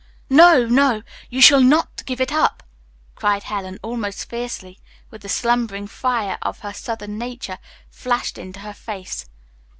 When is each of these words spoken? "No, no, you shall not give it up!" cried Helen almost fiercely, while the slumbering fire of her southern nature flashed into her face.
"No, 0.31 0.65
no, 0.65 1.03
you 1.29 1.43
shall 1.43 1.61
not 1.61 2.03
give 2.07 2.19
it 2.19 2.31
up!" 2.31 2.63
cried 3.13 3.43
Helen 3.43 3.77
almost 3.83 4.27
fiercely, 4.27 4.79
while 5.09 5.19
the 5.19 5.29
slumbering 5.29 5.85
fire 5.85 6.39
of 6.41 6.61
her 6.61 6.73
southern 6.73 7.19
nature 7.19 7.59
flashed 7.87 8.39
into 8.39 8.61
her 8.61 8.73
face. 8.73 9.27